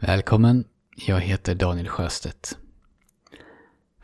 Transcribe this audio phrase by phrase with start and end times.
[0.00, 0.64] Välkommen,
[1.06, 2.58] jag heter Daniel Sjöstedt.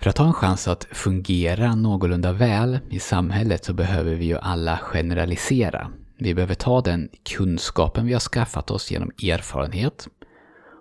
[0.01, 4.39] För att ha en chans att fungera någorlunda väl i samhället så behöver vi ju
[4.39, 5.93] alla generalisera.
[6.19, 10.09] Vi behöver ta den kunskapen vi har skaffat oss genom erfarenhet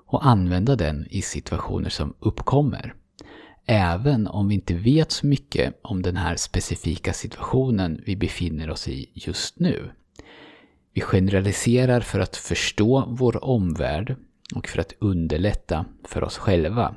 [0.07, 2.93] och använda den i situationer som uppkommer.
[3.65, 8.87] Även om vi inte vet så mycket om den här specifika situationen vi befinner oss
[8.87, 9.91] i just nu.
[10.93, 14.15] Vi generaliserar för att förstå vår omvärld
[14.55, 16.95] och för att underlätta för oss själva.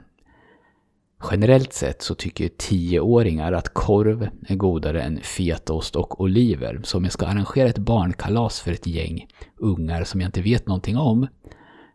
[1.30, 6.80] Generellt sett så tycker tioåringar att korv är godare än fetaost och oliver.
[6.84, 10.66] Så om jag ska arrangera ett barnkalas för ett gäng ungar som jag inte vet
[10.66, 11.27] någonting om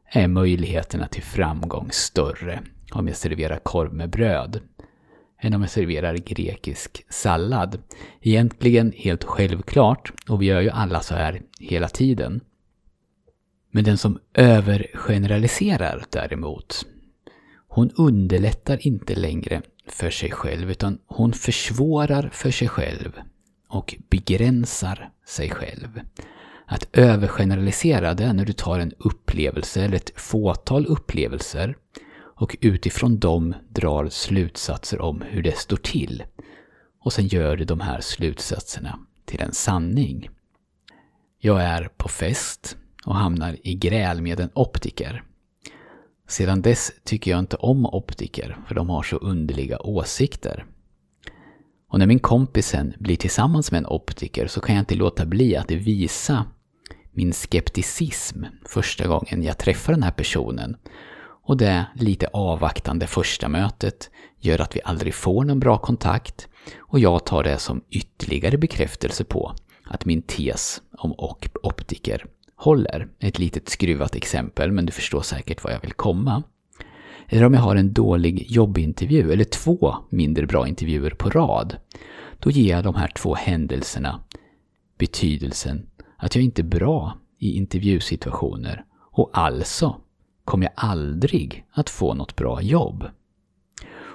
[0.06, 2.60] är möjligheterna till framgång större
[2.92, 4.60] om jag serverar korv med bröd
[5.42, 7.78] än om jag serverar grekisk sallad.
[8.22, 12.42] Egentligen helt självklart och vi gör ju alla så här hela tiden.
[13.72, 16.86] Men den som övergeneraliserar däremot,
[17.68, 23.12] hon underlättar inte längre för sig själv utan hon försvårar för sig själv
[23.68, 26.02] och begränsar sig själv.
[26.66, 31.76] Att övergeneralisera det är när du tar en upplevelse eller ett fåtal upplevelser
[32.14, 36.24] och utifrån dem drar slutsatser om hur det står till.
[37.00, 40.30] Och sen gör du de här slutsatserna till en sanning.
[41.40, 45.24] Jag är på fest och hamnar i gräl med en optiker.
[46.28, 50.66] Sedan dess tycker jag inte om optiker för de har så underliga åsikter.
[51.90, 55.26] Och när min kompis sen blir tillsammans med en optiker så kan jag inte låta
[55.26, 56.46] bli att visa
[57.12, 60.78] min skepticism första gången jag träffar den här personen.
[61.44, 64.10] Och det lite avvaktande första mötet
[64.40, 66.48] gör att vi aldrig får någon bra kontakt
[66.78, 71.16] och jag tar det som ytterligare bekräftelse på att min tes om
[71.64, 72.26] optiker
[72.62, 73.08] håller.
[73.20, 76.44] Ett litet skruvat exempel, men du förstår säkert vad jag vill komma.
[77.28, 81.78] Eller om jag har en dålig jobbintervju, eller två mindre bra intervjuer på rad.
[82.40, 84.24] Då ger jag de här två händelserna
[84.98, 85.88] betydelsen
[86.18, 90.02] att jag inte är bra i intervjusituationer och alltså
[90.46, 93.06] kommer jag aldrig att få något bra jobb.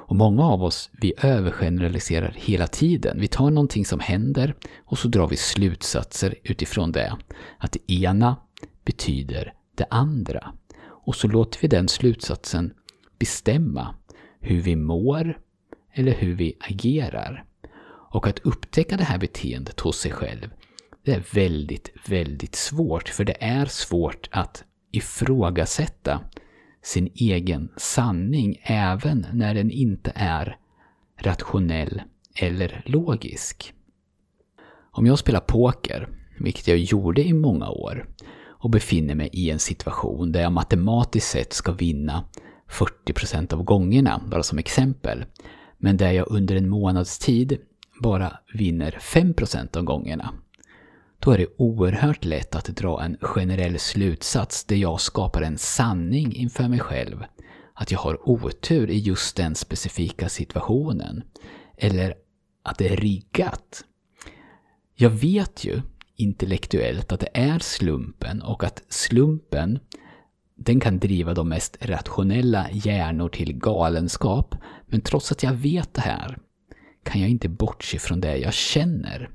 [0.09, 3.21] Och många av oss, vi övergeneraliserar hela tiden.
[3.21, 4.55] Vi tar någonting som händer
[4.85, 7.17] och så drar vi slutsatser utifrån det.
[7.59, 8.37] Att det ena
[8.87, 10.53] betyder det andra.
[10.85, 12.75] Och så låter vi den slutsatsen
[13.19, 13.95] bestämma
[14.41, 15.39] hur vi mår
[15.93, 17.45] eller hur vi agerar.
[18.13, 20.51] Och att upptäcka det här beteendet hos sig själv,
[21.03, 23.09] det är väldigt, väldigt svårt.
[23.09, 26.21] För det är svårt att ifrågasätta
[26.83, 30.59] sin egen sanning även när den inte är
[31.17, 32.03] rationell
[32.35, 33.75] eller logisk.
[34.91, 36.09] Om jag spelar poker,
[36.39, 38.07] vilket jag gjorde i många år,
[38.59, 42.25] och befinner mig i en situation där jag matematiskt sett ska vinna
[42.69, 45.25] 40% av gångerna, bara som exempel,
[45.79, 47.59] men där jag under en månads tid
[48.03, 50.35] bara vinner 5% av gångerna,
[51.19, 56.33] då är det oerhört lätt att dra en generell slutsats där jag skapar en sanning
[56.33, 57.25] inför mig själv.
[57.75, 61.23] Att jag har otur i just den specifika situationen.
[61.77, 62.15] Eller
[62.63, 63.85] att det är riggat.
[64.95, 65.81] Jag vet ju
[66.17, 69.79] intellektuellt att det är slumpen och att slumpen
[70.57, 74.55] den kan driva de mest rationella hjärnor till galenskap.
[74.87, 76.39] Men trots att jag vet det här
[77.03, 79.31] kan jag inte bortse från det jag känner.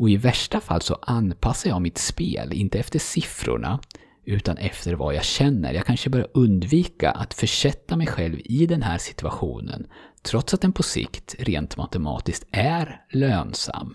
[0.00, 3.80] Och i värsta fall så anpassar jag mitt spel, inte efter siffrorna,
[4.24, 5.72] utan efter vad jag känner.
[5.72, 9.86] Jag kanske börjar undvika att försätta mig själv i den här situationen,
[10.22, 13.94] trots att den på sikt, rent matematiskt, är lönsam.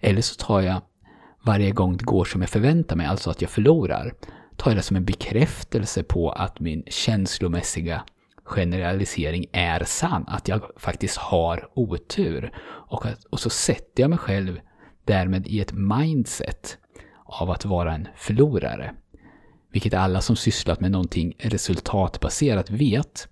[0.00, 0.80] Eller så tar jag
[1.42, 4.14] varje gång det går som jag förväntar mig, alltså att jag förlorar,
[4.56, 8.02] tar jag det som en bekräftelse på att min känslomässiga
[8.44, 10.24] generalisering är sann.
[10.28, 12.52] Att jag faktiskt har otur.
[12.64, 14.60] Och, att, och så sätter jag mig själv
[15.04, 16.78] därmed i ett mindset
[17.24, 18.94] av att vara en förlorare.
[19.72, 23.28] Vilket alla som sysslat med någonting resultatbaserat vet,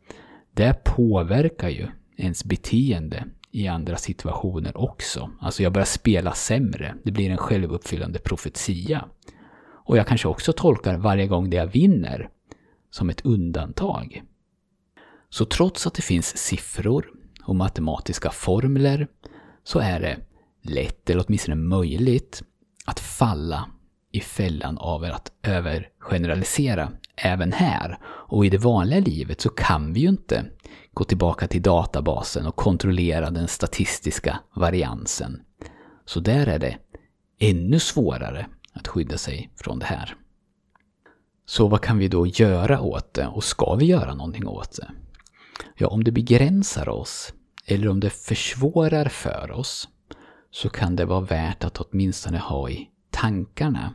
[0.53, 1.87] det påverkar ju
[2.17, 5.31] ens beteende i andra situationer också.
[5.41, 6.95] Alltså jag börjar spela sämre.
[7.05, 9.05] Det blir en självuppfyllande profetia.
[9.63, 12.31] Och jag kanske också tolkar varje gång det jag vinner
[12.91, 14.23] som ett undantag.
[15.29, 17.11] Så trots att det finns siffror
[17.45, 19.09] och matematiska formler
[19.65, 20.19] så är det
[20.63, 22.43] lätt, eller åtminstone möjligt,
[22.85, 23.71] att falla
[24.13, 27.99] i fällan av att övergeneralisera även här.
[28.05, 30.45] Och i det vanliga livet så kan vi ju inte
[30.95, 35.41] gå tillbaka till databasen och kontrollera den statistiska variansen.
[36.05, 36.79] Så där är det
[37.39, 40.17] ännu svårare att skydda sig från det här.
[41.47, 44.91] Så vad kan vi då göra åt det och ska vi göra någonting åt det?
[45.77, 47.35] Ja, om det begränsar oss
[47.67, 49.89] eller om det försvårar för oss
[50.51, 52.90] så kan det vara värt att åtminstone ha i
[53.21, 53.95] tankarna.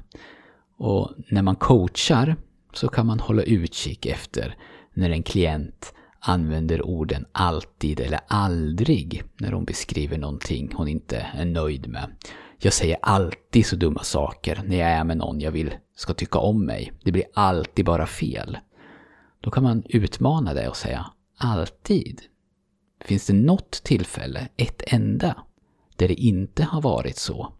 [0.78, 2.36] Och när man coachar
[2.74, 4.58] så kan man hålla utkik efter
[4.94, 11.46] när en klient använder orden alltid eller aldrig när hon beskriver någonting hon inte är
[11.46, 12.16] nöjd med.
[12.58, 16.40] Jag säger alltid så dumma saker när jag är med någon jag vill ska tycka
[16.40, 16.94] om mig.
[17.04, 18.58] Det blir alltid bara fel.
[19.42, 21.06] Då kan man utmana det och säga
[21.38, 22.22] alltid.
[23.06, 25.44] Finns det något tillfälle, ett enda,
[25.96, 27.54] där det inte har varit så?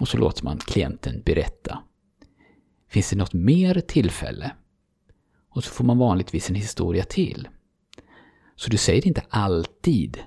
[0.00, 1.82] Och så låter man klienten berätta.
[2.88, 4.52] Finns det något mer tillfälle?
[5.48, 7.48] Och så får man vanligtvis en historia till.
[8.56, 10.18] Så du säger inte alltid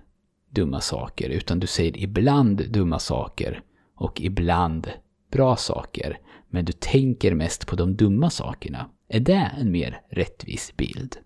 [0.49, 3.61] dumma saker, utan du säger ibland dumma saker
[3.95, 4.91] och ibland
[5.31, 6.19] bra saker.
[6.49, 8.89] Men du tänker mest på de dumma sakerna.
[9.07, 11.17] Är det en mer rättvis bild?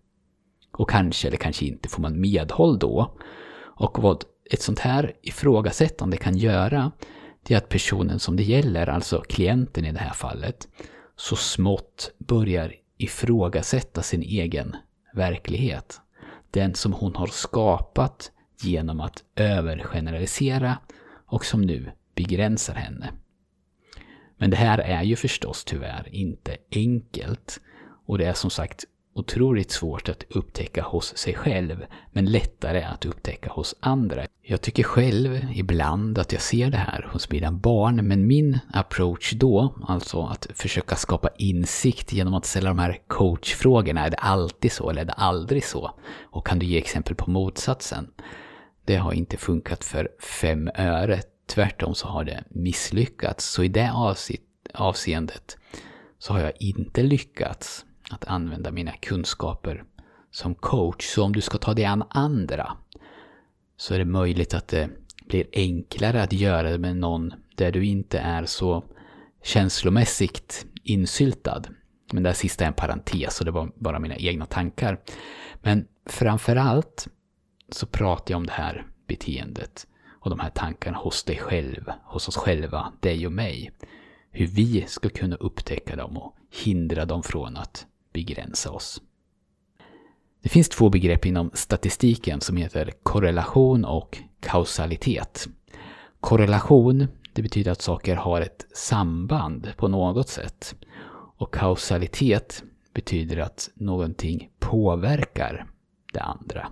[0.72, 3.18] Och kanske eller kanske inte får man medhåll då.
[3.60, 6.92] Och vad ett sånt här ifrågasättande kan göra,
[7.44, 10.68] det är att personen som det gäller, alltså klienten i det här fallet,
[11.16, 14.76] så smått börjar ifrågasätta sin egen
[15.14, 16.02] verklighet.
[16.52, 20.78] Den som hon har skapat genom att övergeneralisera
[21.26, 23.12] och som nu begränsar henne.
[24.38, 27.62] Men det här är ju förstås tyvärr inte enkelt.
[28.06, 33.06] Och det är som sagt otroligt svårt att upptäcka hos sig själv, men lättare att
[33.06, 34.26] upptäcka hos andra.
[34.42, 39.34] Jag tycker själv ibland att jag ser det här hos mina barn, men min approach
[39.34, 44.72] då, alltså att försöka skapa insikt genom att ställa de här coachfrågorna, är det alltid
[44.72, 45.92] så eller är det aldrig så?
[46.24, 48.08] Och kan du ge exempel på motsatsen?
[48.86, 50.10] Det har inte funkat för
[50.42, 51.22] fem öre.
[51.46, 53.46] Tvärtom så har det misslyckats.
[53.46, 53.92] Så i det
[54.74, 55.58] avseendet
[56.20, 59.84] så har jag inte lyckats att använda mina kunskaper
[60.32, 61.06] som coach.
[61.06, 62.78] Så om du ska ta dig an andra
[63.78, 64.90] så är det möjligt att det
[65.28, 68.84] blir enklare att göra det med någon där du inte är så
[69.44, 71.64] känslomässigt insyltad.
[72.14, 75.00] Men det här sista är en parentes och det var bara mina egna tankar.
[75.62, 77.08] Men framförallt
[77.70, 79.88] så pratar jag om det här beteendet
[80.22, 83.72] och de här tankarna hos dig själv, hos oss själva, dig och mig.
[84.32, 89.02] Hur vi ska kunna upptäcka dem och hindra dem från att begränsa oss.
[90.42, 95.48] Det finns två begrepp inom statistiken som heter korrelation och kausalitet.
[96.20, 100.76] Korrelation, det betyder att saker har ett samband på något sätt.
[101.38, 102.64] Och kausalitet
[102.94, 105.66] betyder att någonting påverkar
[106.14, 106.68] det andra.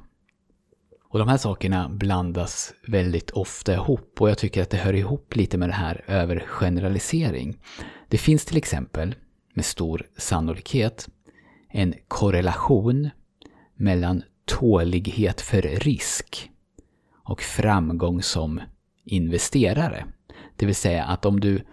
[1.09, 5.35] Och de här sakerna blandas väldigt ofta ihop och jag tycker att det hör ihop
[5.35, 7.57] lite med det här övergeneralisering.
[8.07, 9.15] Det finns till exempel,
[9.53, 11.09] med stor sannolikhet,
[11.69, 13.09] en korrelation
[13.75, 16.51] mellan tålighet för risk
[17.23, 18.61] och framgång som
[19.03, 20.05] investerare.
[20.55, 21.65] Det vill säga att om du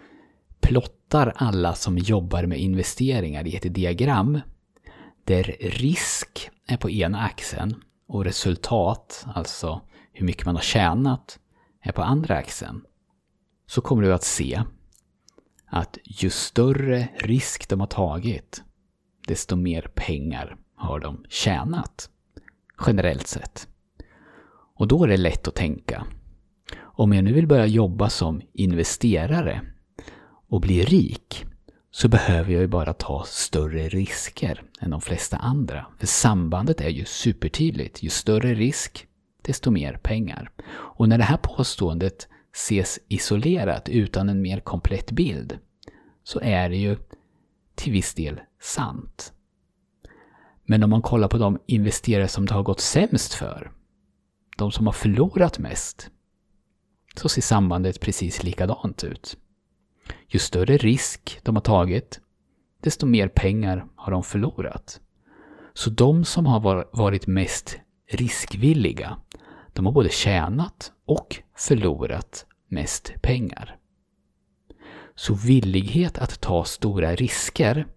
[0.59, 4.39] plottar alla som jobbar med investeringar i ett diagram
[5.23, 9.81] där risk är på ena axeln och resultat, alltså
[10.13, 11.39] hur mycket man har tjänat,
[11.81, 12.81] är på andra axeln.
[13.67, 14.63] Så kommer du att se
[15.65, 18.63] att ju större risk de har tagit,
[19.27, 22.09] desto mer pengar har de tjänat.
[22.87, 23.67] Generellt sett.
[24.75, 26.05] Och då är det lätt att tänka.
[26.79, 29.61] Om jag nu vill börja jobba som investerare
[30.49, 31.45] och bli rik
[31.91, 35.85] så behöver jag ju bara ta större risker än de flesta andra.
[35.99, 38.03] För sambandet är ju supertydligt.
[38.03, 39.07] Ju större risk,
[39.41, 40.51] desto mer pengar.
[40.69, 45.57] Och när det här påståendet ses isolerat utan en mer komplett bild
[46.23, 46.97] så är det ju
[47.77, 49.33] till viss del sant.
[50.65, 53.71] Men om man kollar på de investerare som det har gått sämst för,
[54.57, 56.09] de som har förlorat mest,
[57.15, 59.37] så ser sambandet precis likadant ut.
[60.27, 62.19] Ju större risk de har tagit,
[62.81, 65.01] desto mer pengar har de förlorat.
[65.73, 66.59] Så de som har
[66.97, 67.79] varit mest
[68.11, 69.17] riskvilliga,
[69.73, 73.76] de har både tjänat och förlorat mest pengar.
[75.19, 77.87] Så villighet att ta stora risker,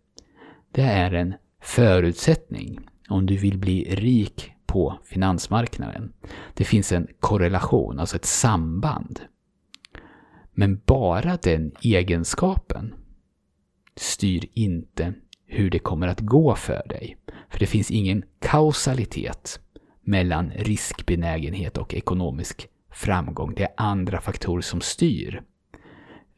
[0.72, 6.12] det är en förutsättning om du vill bli rik på finansmarknaden.
[6.54, 9.20] Det finns en korrelation, alltså ett samband.
[10.52, 12.94] Men bara den egenskapen
[13.96, 15.14] styr inte
[15.46, 17.16] hur det kommer att gå för dig.
[17.48, 19.60] För det finns ingen kausalitet
[20.00, 23.54] mellan riskbenägenhet och ekonomisk framgång.
[23.54, 25.42] Det är andra faktorer som styr.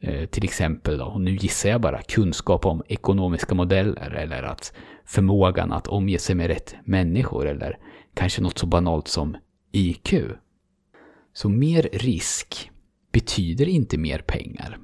[0.05, 4.73] Eh, till exempel, då, och nu gissar jag bara, kunskap om ekonomiska modeller eller att
[5.05, 7.77] förmågan att omge sig med rätt människor eller
[8.13, 9.37] kanske något så banalt som
[9.71, 10.13] IQ.
[11.33, 12.71] Så mer risk
[13.11, 14.77] betyder inte mer pengar.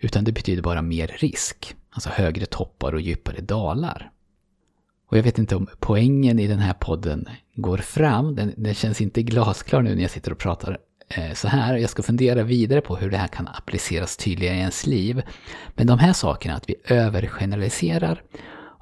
[0.00, 1.76] Utan det betyder bara mer risk.
[1.90, 4.10] Alltså högre toppar och djupare dalar.
[5.08, 8.34] Och jag vet inte om poängen i den här podden går fram.
[8.34, 10.78] Den, den känns inte glasklar nu när jag sitter och pratar
[11.08, 11.76] Eh, så här.
[11.76, 15.22] Jag ska fundera vidare på hur det här kan appliceras tydligare i ens liv.
[15.74, 18.22] Men de här sakerna, att vi övergeneraliserar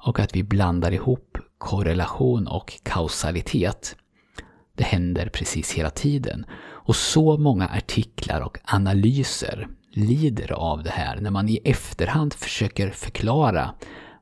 [0.05, 3.95] och att vi blandar ihop korrelation och kausalitet.
[4.75, 6.45] Det händer precis hela tiden.
[6.85, 12.89] Och så många artiklar och analyser lider av det här när man i efterhand försöker
[12.89, 13.73] förklara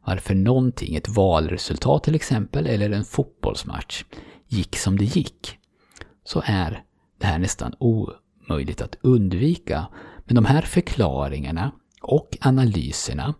[0.05, 4.03] varför någonting, ett valresultat till exempel, eller en fotbollsmatch,
[4.47, 5.57] gick som det gick.
[6.23, 6.83] Så är
[7.23, 9.87] det här nästan omöjligt att undvika.
[10.25, 13.33] Men de här förklaringarna och analyserna,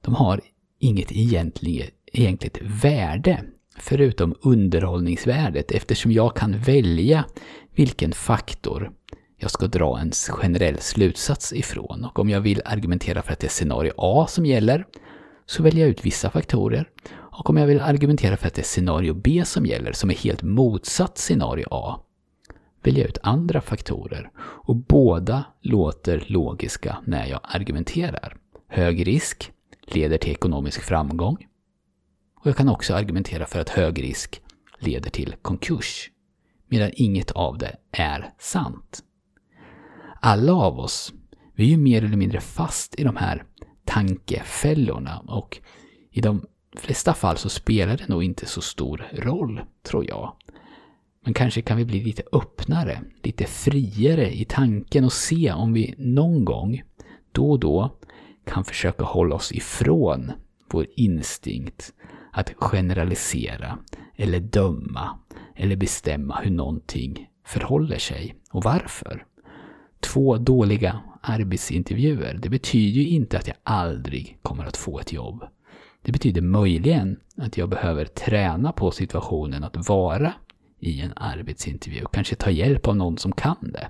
[0.00, 0.40] de har
[0.78, 3.44] inget egentligt, egentligt värde
[3.78, 7.24] förutom underhållningsvärdet eftersom jag kan välja
[7.74, 8.92] vilken faktor
[9.36, 12.04] jag ska dra en generell slutsats ifrån.
[12.04, 14.86] Och om jag vill argumentera för att det är scenario A som gäller
[15.46, 16.88] så väljer jag ut vissa faktorer.
[17.14, 20.14] Och om jag vill argumentera för att det är scenario B som gäller, som är
[20.14, 22.00] helt motsatt scenario A,
[22.84, 24.30] välja ut andra faktorer.
[24.38, 28.36] Och båda låter logiska när jag argumenterar.
[28.68, 29.52] Hög risk
[29.86, 31.46] leder till ekonomisk framgång.
[32.34, 34.40] Och jag kan också argumentera för att hög risk
[34.78, 36.10] leder till konkurs.
[36.68, 39.02] Medan inget av det är sant.
[40.20, 41.12] Alla av oss,
[41.54, 43.44] vi är ju mer eller mindre fast i de här
[43.84, 45.60] tankefällorna och
[46.10, 50.36] i de flesta fall så spelar det nog inte så stor roll, tror jag.
[51.24, 55.94] Men kanske kan vi bli lite öppnare, lite friare i tanken och se om vi
[55.98, 56.82] någon gång,
[57.32, 57.98] då och då,
[58.46, 60.32] kan försöka hålla oss ifrån
[60.70, 61.92] vår instinkt
[62.32, 63.78] att generalisera
[64.16, 65.18] eller döma
[65.54, 69.24] eller bestämma hur någonting förhåller sig och varför.
[70.00, 75.44] Två dåliga arbetsintervjuer, det betyder ju inte att jag aldrig kommer att få ett jobb.
[76.02, 80.32] Det betyder möjligen att jag behöver träna på situationen att vara
[80.86, 82.04] i en arbetsintervju.
[82.12, 83.88] Kanske ta hjälp av någon som kan det.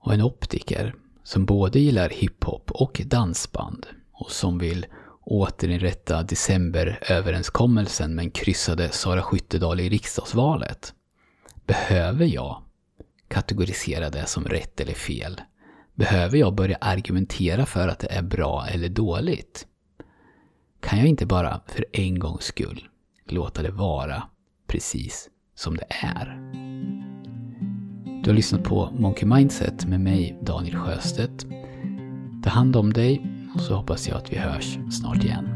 [0.00, 4.86] Och en optiker som både gillar hiphop och dansband och som vill
[5.20, 10.94] återinrätta decemberöverenskommelsen men kryssade Sara Skyttedal i riksdagsvalet.
[11.66, 12.62] Behöver jag
[13.28, 15.40] kategorisera det som rätt eller fel?
[15.94, 19.66] Behöver jag börja argumentera för att det är bra eller dåligt?
[20.80, 22.88] Kan jag inte bara för en gångs skull
[23.24, 24.22] låta det vara
[24.66, 26.40] precis som det är?
[28.22, 31.46] Du har lyssnat på Monkey Mindset med mig, Daniel Sjöstedt.
[32.44, 33.22] Ta hand om dig
[33.54, 35.48] och så hoppas jag att vi hörs snart igen.